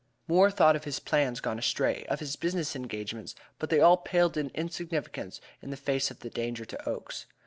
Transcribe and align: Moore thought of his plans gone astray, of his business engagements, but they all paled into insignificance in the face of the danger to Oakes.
Moore 0.27 0.49
thought 0.49 0.75
of 0.75 0.83
his 0.85 0.99
plans 0.99 1.39
gone 1.39 1.59
astray, 1.59 2.05
of 2.09 2.19
his 2.21 2.35
business 2.35 2.75
engagements, 2.75 3.35
but 3.59 3.69
they 3.69 3.79
all 3.79 3.97
paled 3.97 4.35
into 4.35 4.55
insignificance 4.57 5.39
in 5.61 5.69
the 5.69 5.77
face 5.77 6.09
of 6.09 6.21
the 6.21 6.29
danger 6.31 6.65
to 6.65 6.89
Oakes. 6.89 7.27